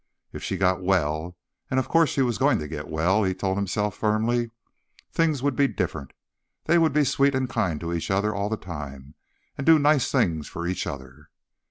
[0.33, 3.95] If she got well—and of course she was going to get well, he told himself
[3.95, 6.13] firmly—things would be different.
[6.65, 9.13] They'd be sweet and kind to each other all the time,
[9.59, 11.29] and do nice things for each other.